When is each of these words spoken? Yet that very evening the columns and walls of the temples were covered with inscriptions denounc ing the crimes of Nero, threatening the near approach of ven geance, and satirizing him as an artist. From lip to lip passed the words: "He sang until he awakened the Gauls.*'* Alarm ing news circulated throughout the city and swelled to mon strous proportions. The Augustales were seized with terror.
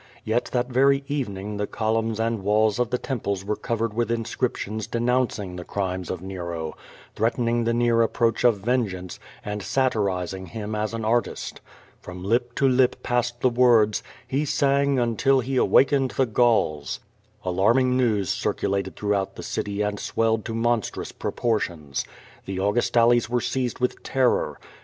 Yet 0.23 0.45
that 0.45 0.65
very 0.71 1.03
evening 1.07 1.57
the 1.57 1.67
columns 1.67 2.19
and 2.19 2.41
walls 2.41 2.79
of 2.79 2.89
the 2.89 2.97
temples 2.97 3.45
were 3.45 3.55
covered 3.55 3.93
with 3.93 4.09
inscriptions 4.09 4.87
denounc 4.87 5.37
ing 5.37 5.57
the 5.57 5.63
crimes 5.63 6.09
of 6.09 6.23
Nero, 6.23 6.75
threatening 7.15 7.65
the 7.65 7.73
near 7.75 8.01
approach 8.01 8.43
of 8.43 8.61
ven 8.61 8.87
geance, 8.89 9.19
and 9.45 9.61
satirizing 9.61 10.47
him 10.47 10.73
as 10.73 10.95
an 10.95 11.05
artist. 11.05 11.61
From 11.99 12.23
lip 12.23 12.55
to 12.55 12.67
lip 12.67 13.03
passed 13.03 13.41
the 13.41 13.49
words: 13.49 14.01
"He 14.27 14.43
sang 14.43 14.97
until 14.97 15.39
he 15.39 15.55
awakened 15.55 16.09
the 16.17 16.25
Gauls.*'* 16.25 16.99
Alarm 17.45 17.77
ing 17.77 17.95
news 17.95 18.31
circulated 18.31 18.95
throughout 18.95 19.35
the 19.35 19.43
city 19.43 19.83
and 19.83 19.99
swelled 19.99 20.45
to 20.45 20.55
mon 20.55 20.81
strous 20.81 21.11
proportions. 21.15 22.05
The 22.45 22.57
Augustales 22.57 23.29
were 23.29 23.39
seized 23.39 23.77
with 23.77 24.01
terror. 24.01 24.57